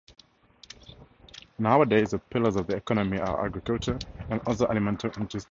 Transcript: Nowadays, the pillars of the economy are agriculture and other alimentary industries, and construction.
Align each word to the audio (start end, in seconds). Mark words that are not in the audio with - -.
Nowadays, 1.59 2.09
the 2.09 2.17
pillars 2.17 2.55
of 2.55 2.65
the 2.65 2.75
economy 2.75 3.19
are 3.19 3.45
agriculture 3.45 3.99
and 4.31 4.41
other 4.47 4.67
alimentary 4.69 4.79
industries, 4.79 4.87
and 4.87 4.99
construction. 5.29 5.39